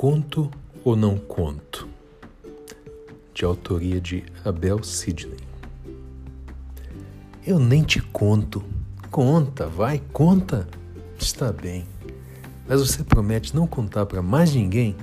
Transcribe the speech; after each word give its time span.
Conto 0.00 0.50
ou 0.82 0.96
não 0.96 1.18
conto? 1.18 1.86
De 3.34 3.44
autoria 3.44 4.00
de 4.00 4.24
Abel 4.42 4.82
Sidney. 4.82 5.36
Eu 7.46 7.58
nem 7.58 7.82
te 7.82 8.00
conto. 8.00 8.64
Conta, 9.10 9.66
vai, 9.66 10.00
conta. 10.10 10.66
Está 11.18 11.52
bem. 11.52 11.86
Mas 12.66 12.80
você 12.80 13.04
promete 13.04 13.54
não 13.54 13.66
contar 13.66 14.06
para 14.06 14.22
mais 14.22 14.54
ninguém? 14.54 14.96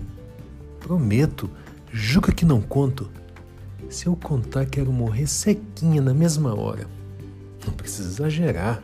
Prometo. 0.80 1.48
Jura 1.94 2.32
que 2.32 2.44
não 2.44 2.60
conto? 2.60 3.08
Se 3.92 4.08
eu 4.08 4.16
contar, 4.16 4.66
quero 4.66 4.92
morrer 4.92 5.28
sequinha 5.28 6.02
na 6.02 6.12
mesma 6.16 6.60
hora. 6.60 6.88
Não 7.68 7.72
precisa 7.72 8.10
exagerar. 8.10 8.82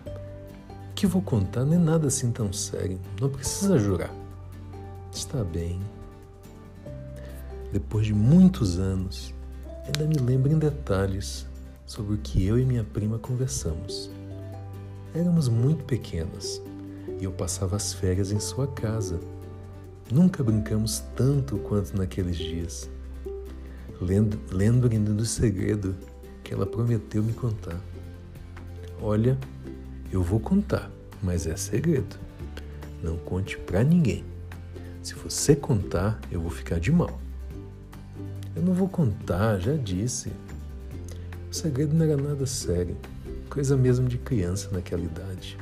O 0.92 0.94
que 0.94 1.08
vou 1.08 1.24
contar 1.24 1.66
não 1.66 1.74
é 1.74 1.80
nada 1.80 2.06
assim 2.06 2.32
tão 2.32 2.54
sério. 2.54 3.00
Não 3.20 3.30
precisa 3.30 3.80
jurar. 3.80 4.14
Está 5.12 5.44
bem 5.44 5.82
depois 7.74 8.06
de 8.06 8.14
muitos 8.14 8.78
anos, 8.78 9.34
ainda 9.84 10.06
me 10.06 10.24
lembro 10.24 10.52
em 10.52 10.60
detalhes 10.60 11.48
sobre 11.88 12.14
o 12.14 12.18
que 12.20 12.46
eu 12.46 12.60
e 12.60 12.64
minha 12.64 12.84
prima 12.84 13.18
conversamos. 13.18 14.12
Éramos 15.12 15.50
muito 15.50 15.84
pequenas 15.84 16.62
e 17.20 17.24
eu 17.24 17.32
passava 17.32 17.76
as 17.76 17.92
férias 17.92 18.32
em 18.32 18.40
sua 18.40 18.68
casa. 18.68 19.20
Nunca 20.12 20.44
brincamos 20.44 21.00
tanto 21.16 21.58
quanto 21.58 21.98
naqueles 21.98 22.38
dias. 22.38 22.88
Lembro 24.00 24.92
ainda 24.92 25.12
do 25.12 25.26
segredo 25.26 25.96
que 26.44 26.54
ela 26.54 26.68
prometeu 26.68 27.24
me 27.24 27.34
contar. 27.34 27.82
Olha, 29.02 29.36
eu 30.12 30.22
vou 30.22 30.40
contar, 30.40 30.92
mas 31.24 31.48
é 31.48 31.56
segredo. 31.56 32.18
Não 33.02 33.18
conte 33.18 33.58
para 33.58 33.84
ninguém. 33.84 34.24
Se 35.02 35.16
você 35.16 35.56
contar, 35.56 36.22
eu 36.32 36.40
vou 36.40 36.52
ficar 36.52 36.80
de 36.80 36.92
mal. 36.92 37.20
Eu 38.64 38.68
não 38.68 38.74
vou 38.74 38.88
contar, 38.88 39.60
já 39.60 39.76
disse. 39.76 40.32
O 41.52 41.54
segredo 41.54 41.94
não 41.94 42.06
era 42.06 42.16
nada 42.16 42.46
sério, 42.46 42.96
coisa 43.50 43.76
mesmo 43.76 44.08
de 44.08 44.18
criança 44.18 44.70
naquela 44.72 45.04
idade. 45.04 45.58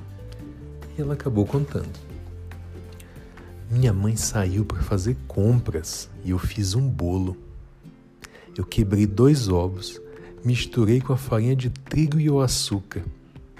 E 0.96 1.02
ela 1.02 1.16
acabou 1.16 1.44
contando. 1.44 2.00
Minha 3.72 3.92
mãe 3.92 4.16
saiu 4.16 4.64
para 4.64 4.84
fazer 4.84 5.18
compras 5.28 6.08
e 6.24 6.30
eu 6.30 6.38
fiz 6.38 6.76
um 6.76 6.88
bolo. 6.88 7.36
Eu 8.56 8.64
quebrei 8.64 9.08
dois 9.08 9.48
ovos, 9.48 10.00
misturei 10.46 11.02
com 11.02 11.14
a 11.14 11.18
farinha 11.18 11.56
de 11.56 11.72
trigo 11.72 12.20
e 12.20 12.30
o 12.30 12.40
açúcar. 12.40 13.02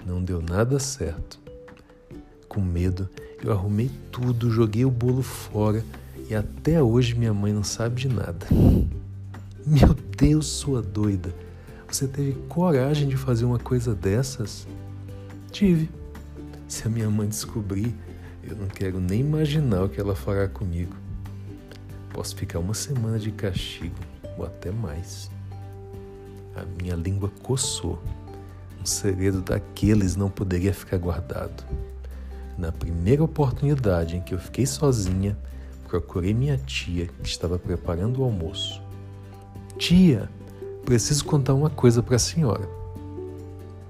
Não 0.06 0.22
deu 0.22 0.40
nada 0.40 0.78
certo. 0.78 1.40
Com 2.48 2.60
medo, 2.60 3.10
eu 3.42 3.50
arrumei 3.50 3.90
tudo, 4.12 4.52
joguei 4.52 4.84
o 4.84 4.90
bolo 4.90 5.20
fora 5.20 5.84
e 6.30 6.32
até 6.32 6.80
hoje 6.80 7.16
minha 7.16 7.34
mãe 7.34 7.52
não 7.52 7.64
sabe 7.64 8.02
de 8.02 8.08
nada. 8.08 8.46
Meu 9.64 9.94
Deus, 9.94 10.46
sua 10.46 10.82
doida! 10.82 11.32
Você 11.86 12.08
teve 12.08 12.32
coragem 12.48 13.06
de 13.06 13.16
fazer 13.16 13.44
uma 13.44 13.60
coisa 13.60 13.94
dessas? 13.94 14.66
Tive. 15.52 15.88
Se 16.66 16.88
a 16.88 16.90
minha 16.90 17.08
mãe 17.08 17.28
descobrir, 17.28 17.94
eu 18.42 18.56
não 18.56 18.66
quero 18.66 18.98
nem 18.98 19.20
imaginar 19.20 19.84
o 19.84 19.88
que 19.88 20.00
ela 20.00 20.16
fará 20.16 20.48
comigo. 20.48 20.96
Posso 22.12 22.34
ficar 22.34 22.58
uma 22.58 22.74
semana 22.74 23.20
de 23.20 23.30
castigo, 23.30 23.94
ou 24.36 24.44
até 24.44 24.72
mais. 24.72 25.30
A 26.56 26.64
minha 26.82 26.96
língua 26.96 27.30
coçou. 27.42 28.02
Um 28.80 28.86
segredo 28.86 29.42
daqueles 29.42 30.16
não 30.16 30.28
poderia 30.28 30.74
ficar 30.74 30.98
guardado. 30.98 31.64
Na 32.58 32.72
primeira 32.72 33.22
oportunidade 33.22 34.16
em 34.16 34.22
que 34.22 34.34
eu 34.34 34.40
fiquei 34.40 34.66
sozinha, 34.66 35.38
procurei 35.86 36.34
minha 36.34 36.58
tia, 36.58 37.06
que 37.06 37.28
estava 37.28 37.60
preparando 37.60 38.22
o 38.22 38.24
almoço. 38.24 38.82
Tia, 39.78 40.28
preciso 40.84 41.24
contar 41.24 41.54
uma 41.54 41.70
coisa 41.70 42.02
para 42.02 42.16
a 42.16 42.18
senhora. 42.18 42.68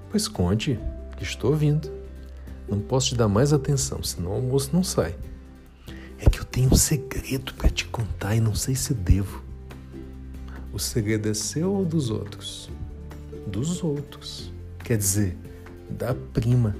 Pois 0.09 0.27
conte, 0.27 0.79
que 1.17 1.23
estou 1.23 1.51
ouvindo. 1.51 1.91
Não 2.67 2.79
posso 2.79 3.09
te 3.09 3.15
dar 3.15 3.27
mais 3.27 3.51
atenção, 3.51 4.01
senão 4.03 4.31
o 4.31 4.35
almoço 4.35 4.69
não 4.73 4.83
sai. 4.83 5.15
É 6.17 6.29
que 6.29 6.39
eu 6.39 6.45
tenho 6.45 6.71
um 6.71 6.75
segredo 6.75 7.53
para 7.55 7.69
te 7.69 7.85
contar 7.85 8.35
e 8.35 8.39
não 8.39 8.55
sei 8.55 8.75
se 8.75 8.93
devo. 8.93 9.43
O 10.71 10.79
segredo 10.79 11.29
é 11.29 11.33
seu 11.33 11.71
ou 11.71 11.85
dos 11.85 12.09
outros? 12.09 12.69
Dos 13.45 13.83
outros. 13.83 14.51
Quer 14.83 14.97
dizer, 14.97 15.37
da 15.89 16.15
prima. 16.15 16.75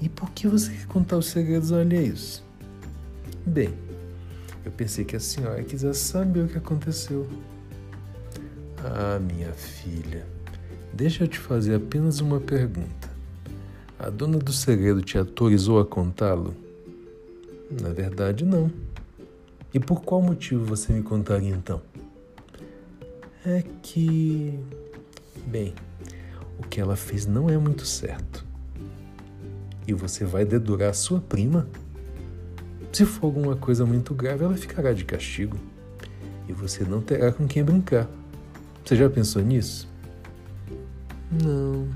E 0.00 0.08
por 0.08 0.30
que 0.30 0.46
você 0.46 0.70
quer 0.70 0.86
contar 0.86 1.16
os 1.16 1.26
segredos 1.26 1.72
alheios? 1.72 2.42
Bem, 3.44 3.74
eu 4.64 4.70
pensei 4.70 5.04
que 5.04 5.16
a 5.16 5.20
senhora 5.20 5.62
quisesse 5.64 6.00
saber 6.00 6.44
o 6.44 6.48
que 6.48 6.58
aconteceu. 6.58 7.26
Ah, 8.84 9.18
minha 9.18 9.52
filha, 9.52 10.24
deixa 10.92 11.24
eu 11.24 11.28
te 11.28 11.38
fazer 11.38 11.74
apenas 11.74 12.20
uma 12.20 12.38
pergunta. 12.38 13.10
A 13.98 14.08
dona 14.08 14.38
do 14.38 14.52
segredo 14.52 15.02
te 15.02 15.18
autorizou 15.18 15.80
a 15.80 15.84
contá-lo? 15.84 16.54
Na 17.80 17.88
verdade, 17.90 18.44
não. 18.44 18.70
E 19.74 19.80
por 19.80 20.02
qual 20.02 20.22
motivo 20.22 20.64
você 20.64 20.92
me 20.92 21.02
contaria 21.02 21.50
então? 21.50 21.82
É 23.44 23.64
que. 23.82 24.58
Bem, 25.46 25.74
o 26.58 26.62
que 26.62 26.80
ela 26.80 26.94
fez 26.94 27.26
não 27.26 27.50
é 27.50 27.58
muito 27.58 27.84
certo. 27.84 28.46
E 29.86 29.92
você 29.92 30.24
vai 30.24 30.44
dedurar 30.44 30.94
sua 30.94 31.20
prima? 31.20 31.66
Se 32.92 33.04
for 33.04 33.26
alguma 33.26 33.56
coisa 33.56 33.84
muito 33.84 34.14
grave, 34.14 34.44
ela 34.44 34.56
ficará 34.56 34.92
de 34.92 35.04
castigo. 35.04 35.56
E 36.48 36.52
você 36.52 36.84
não 36.84 37.00
terá 37.00 37.32
com 37.32 37.46
quem 37.46 37.64
brincar. 37.64 38.08
Você 38.88 38.96
já 38.96 39.10
pensou 39.10 39.42
nisso? 39.42 39.86
Não. 41.30 41.86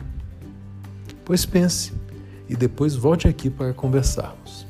Pois 1.25 1.47
pense 1.47 1.95
e 2.47 2.55
depois 2.55 2.95
volte 2.95 3.27
aqui 3.27 3.49
para 3.49 3.73
conversarmos. 3.73 4.67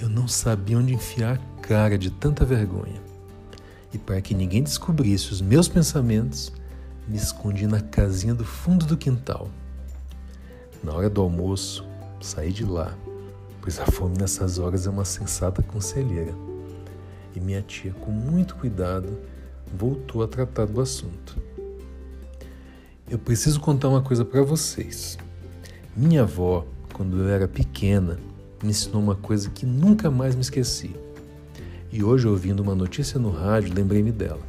Eu 0.00 0.08
não 0.08 0.26
sabia 0.26 0.78
onde 0.78 0.94
enfiar 0.94 1.34
a 1.34 1.60
cara 1.60 1.98
de 1.98 2.10
tanta 2.10 2.46
vergonha. 2.46 2.98
E 3.92 3.98
para 3.98 4.22
que 4.22 4.34
ninguém 4.34 4.62
descobrisse 4.62 5.32
os 5.32 5.42
meus 5.42 5.68
pensamentos, 5.68 6.50
me 7.06 7.18
escondi 7.18 7.66
na 7.66 7.82
casinha 7.82 8.34
do 8.34 8.46
fundo 8.46 8.86
do 8.86 8.96
quintal. 8.96 9.50
Na 10.82 10.94
hora 10.94 11.10
do 11.10 11.20
almoço, 11.20 11.86
saí 12.22 12.54
de 12.54 12.64
lá, 12.64 12.96
pois 13.60 13.78
a 13.78 13.84
fome 13.84 14.16
nessas 14.16 14.58
horas 14.58 14.86
é 14.86 14.90
uma 14.90 15.04
sensata 15.04 15.62
conselheira. 15.62 16.34
E 17.36 17.38
minha 17.38 17.60
tia, 17.60 17.92
com 18.00 18.10
muito 18.10 18.54
cuidado, 18.54 19.33
voltou 19.74 20.22
a 20.22 20.28
tratar 20.28 20.66
do 20.66 20.80
assunto. 20.80 21.36
Eu 23.10 23.18
preciso 23.18 23.60
contar 23.60 23.88
uma 23.88 24.00
coisa 24.00 24.24
para 24.24 24.42
vocês. 24.42 25.18
Minha 25.96 26.22
avó, 26.22 26.64
quando 26.92 27.18
eu 27.18 27.28
era 27.28 27.46
pequena, 27.46 28.18
me 28.62 28.70
ensinou 28.70 29.02
uma 29.02 29.14
coisa 29.14 29.50
que 29.50 29.66
nunca 29.66 30.10
mais 30.10 30.34
me 30.34 30.40
esqueci. 30.40 30.94
E 31.92 32.02
hoje, 32.02 32.26
ouvindo 32.26 32.60
uma 32.60 32.74
notícia 32.74 33.20
no 33.20 33.30
rádio, 33.30 33.74
lembrei-me 33.74 34.10
dela. 34.10 34.40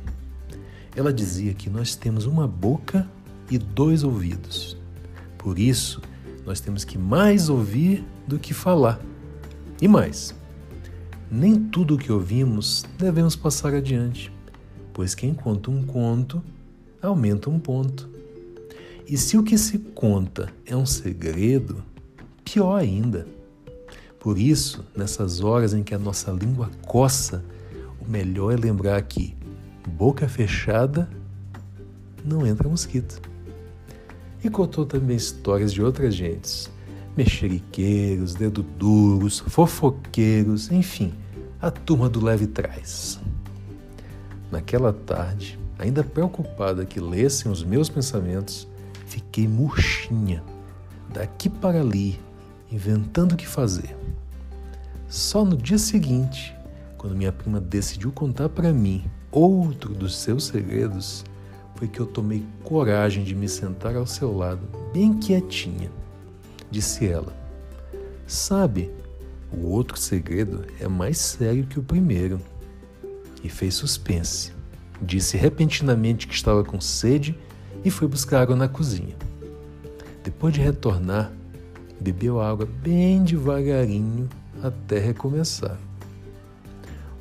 Ela 0.95 1.11
dizia 1.11 1.53
que 1.53 1.69
nós 1.69 1.95
temos 1.95 2.25
uma 2.25 2.47
boca 2.47 3.07
e 3.51 3.57
dois 3.57 4.03
ouvidos. 4.03 4.77
Por 5.37 5.59
isso, 5.59 6.01
nós 6.45 6.59
temos 6.59 6.83
que 6.83 6.97
mais 6.97 7.49
ouvir 7.49 8.05
do 8.27 8.39
que 8.39 8.53
falar. 8.53 8.99
E 9.81 9.87
mais, 9.87 10.33
nem 11.29 11.59
tudo 11.59 11.95
o 11.95 11.97
que 11.97 12.11
ouvimos 12.11 12.85
devemos 12.97 13.35
passar 13.35 13.73
adiante 13.73 14.34
pois 14.95 15.13
quem 15.13 15.33
conta 15.33 15.69
um 15.69 15.85
conto 15.85 16.41
aumenta 17.01 17.49
um 17.49 17.59
ponto. 17.59 18.09
E 19.05 19.17
se 19.17 19.37
o 19.37 19.43
que 19.43 19.57
se 19.57 19.77
conta 19.77 20.49
é 20.65 20.73
um 20.73 20.85
segredo, 20.85 21.83
pior 22.45 22.77
ainda. 22.77 23.27
Por 24.17 24.39
isso, 24.39 24.85
nessas 24.95 25.41
horas 25.41 25.73
em 25.73 25.83
que 25.83 25.93
a 25.93 25.99
nossa 25.99 26.31
língua 26.31 26.71
coça, 26.87 27.43
o 27.99 28.09
melhor 28.09 28.53
é 28.53 28.55
lembrar 28.55 29.01
que 29.01 29.35
boca 29.85 30.29
fechada 30.29 31.09
não 32.23 32.47
entra 32.47 32.69
mosquito. 32.69 33.21
E 34.41 34.49
contou 34.49 34.85
também 34.85 35.17
histórias 35.17 35.73
de 35.73 35.83
outras 35.83 36.15
gentes, 36.15 36.71
mexeriqueiros, 37.17 38.33
dedo 38.33 38.63
duros, 38.63 39.39
fofoqueiros, 39.39 40.71
enfim, 40.71 41.13
a 41.61 41.69
turma 41.69 42.07
do 42.07 42.23
leve 42.23 42.47
trás. 42.47 43.19
Naquela 44.55 44.93
tarde, 44.93 45.59
ainda 45.77 46.01
preocupada 46.01 46.85
que 46.85 46.97
lessem 46.97 47.51
os 47.51 47.61
meus 47.61 47.89
pensamentos, 47.89 48.65
fiquei 49.05 49.49
murchinha, 49.49 50.41
daqui 51.09 51.49
para 51.49 51.81
ali, 51.81 52.17
inventando 52.71 53.33
o 53.33 53.35
que 53.35 53.45
fazer. 53.45 53.97
Só 55.09 55.43
no 55.43 55.57
dia 55.57 55.77
seguinte, 55.77 56.55
quando 56.97 57.17
minha 57.17 57.33
prima 57.33 57.59
decidiu 57.59 58.13
contar 58.13 58.47
para 58.47 58.71
mim 58.71 59.03
outro 59.29 59.93
dos 59.93 60.15
seus 60.15 60.45
segredos, 60.45 61.25
foi 61.75 61.89
que 61.89 61.99
eu 61.99 62.05
tomei 62.05 62.41
coragem 62.63 63.25
de 63.25 63.35
me 63.35 63.49
sentar 63.49 63.93
ao 63.97 64.07
seu 64.07 64.33
lado, 64.33 64.61
bem 64.93 65.15
quietinha. 65.19 65.91
Disse 66.71 67.05
ela: 67.05 67.35
Sabe, 68.25 68.89
O 69.51 69.67
outro 69.67 69.97
segredo 69.97 70.63
é 70.79 70.87
mais 70.87 71.17
sério 71.17 71.67
que 71.67 71.77
o 71.77 71.83
primeiro. 71.83 72.39
E 73.45 73.49
fez 73.49 73.75
suspense. 73.75 74.51
Disse 74.99 75.37
repentinamente 75.37 76.25
que 76.25 76.33
estava 76.33 76.63
com 76.63 76.81
sede 76.81 77.37
e 77.83 77.91
foi 77.91 78.07
buscar 78.07 78.41
água 78.41 78.55
na 78.55 78.67
cozinha. 78.67 79.15
Depois 80.23 80.51
de 80.51 80.61
retornar, 80.61 81.31
bebeu 82.01 82.41
água 82.41 82.67
bem 82.81 83.23
devagarinho 83.23 84.27
até 84.63 84.97
recomeçar. 84.97 85.77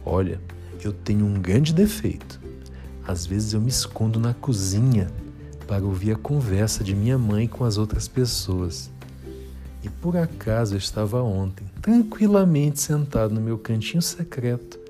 Olha, 0.02 0.40
eu 0.82 0.94
tenho 0.94 1.26
um 1.26 1.34
grande 1.34 1.74
defeito. 1.74 2.40
Às 3.06 3.26
vezes 3.26 3.52
eu 3.52 3.60
me 3.60 3.68
escondo 3.68 4.18
na 4.18 4.32
cozinha 4.32 5.10
para 5.66 5.84
ouvir 5.84 6.12
a 6.12 6.16
conversa 6.16 6.82
de 6.82 6.94
minha 6.94 7.18
mãe 7.18 7.46
com 7.46 7.64
as 7.64 7.76
outras 7.76 8.08
pessoas. 8.08 8.90
E 9.82 9.90
por 9.90 10.16
acaso 10.16 10.74
eu 10.74 10.78
estava 10.78 11.22
ontem, 11.22 11.66
tranquilamente 11.82 12.80
sentado 12.80 13.34
no 13.34 13.42
meu 13.42 13.58
cantinho 13.58 14.00
secreto, 14.00 14.83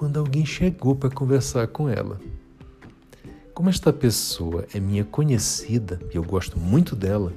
quando 0.00 0.18
alguém 0.18 0.46
chegou 0.46 0.96
para 0.96 1.10
conversar 1.10 1.68
com 1.68 1.86
ela. 1.86 2.18
Como 3.52 3.68
esta 3.68 3.92
pessoa 3.92 4.64
é 4.74 4.80
minha 4.80 5.04
conhecida 5.04 6.00
e 6.10 6.16
eu 6.16 6.24
gosto 6.24 6.58
muito 6.58 6.96
dela, 6.96 7.34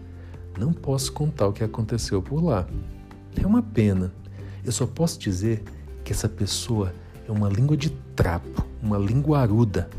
não 0.58 0.72
posso 0.72 1.12
contar 1.12 1.46
o 1.46 1.52
que 1.52 1.62
aconteceu 1.62 2.22
por 2.22 2.42
lá. 2.42 2.66
É 3.36 3.46
uma 3.46 3.62
pena. 3.62 4.14
Eu 4.64 4.72
só 4.72 4.88
posso 4.88 5.20
dizer 5.20 5.62
que 6.06 6.14
essa 6.14 6.30
pessoa 6.30 6.94
é 7.28 7.32
uma 7.34 7.50
língua 7.50 7.76
de 7.76 7.90
trapo, 8.16 8.66
uma 8.82 8.98
linguaruda. 8.98 9.90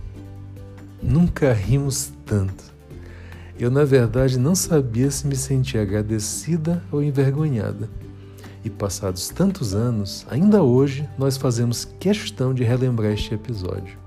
Nunca 1.03 1.53
rimos 1.53 2.15
tanto. 2.25 2.73
Eu, 3.59 3.71
na 3.71 3.85
verdade, 3.85 4.39
não 4.39 4.55
sabia 4.55 5.11
se 5.11 5.27
me 5.27 5.37
sentia 5.37 5.83
agradecida 5.83 6.83
ou 6.91 7.03
envergonhada. 7.03 7.91
E 8.65 8.71
passados 8.71 9.29
tantos 9.29 9.75
anos, 9.75 10.27
ainda 10.31 10.63
hoje, 10.63 11.07
nós 11.19 11.37
fazemos 11.37 11.85
questão 11.85 12.55
de 12.55 12.65
relembrar 12.65 13.13
este 13.13 13.35
episódio. 13.35 13.99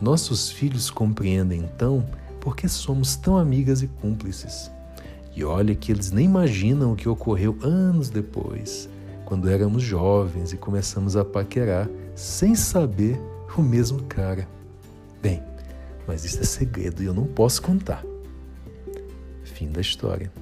Nossos 0.00 0.50
filhos 0.50 0.90
compreendem 0.90 1.60
então 1.60 2.04
por 2.40 2.56
que 2.56 2.68
somos 2.68 3.16
tão 3.16 3.36
amigas 3.36 3.82
e 3.82 3.86
cúmplices. 3.86 4.70
E 5.34 5.44
olha 5.44 5.74
que 5.74 5.92
eles 5.92 6.10
nem 6.10 6.24
imaginam 6.24 6.92
o 6.92 6.96
que 6.96 7.06
ocorreu 7.06 7.58
anos 7.62 8.08
depois, 8.08 8.88
quando 9.26 9.50
éramos 9.50 9.82
jovens 9.82 10.54
e 10.54 10.56
começamos 10.56 11.14
a 11.14 11.24
paquerar 11.24 11.86
sem 12.14 12.54
saber 12.54 13.20
o 13.58 13.60
mesmo 13.60 14.04
cara. 14.04 14.48
Bem, 15.20 15.42
mas 16.06 16.24
isso 16.24 16.40
é 16.40 16.44
segredo 16.44 17.02
e 17.02 17.06
eu 17.06 17.12
não 17.12 17.26
posso 17.26 17.60
contar. 17.60 18.02
Fim 19.44 19.70
da 19.70 19.82
história. 19.82 20.32